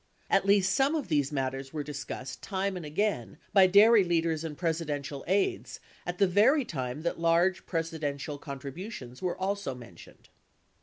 [0.31, 4.57] At least some of these matters were discussed time and again by dairy leaders and
[4.57, 10.29] Presidential aides at the very same time that large Presidential con tributions were also mentioned.